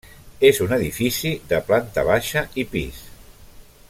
És 0.47 0.59
un 0.65 0.71
edifici 0.77 1.33
de 1.53 1.59
planta 1.69 2.07
baixa 2.09 2.45
i 2.65 2.69
pis. 2.73 3.05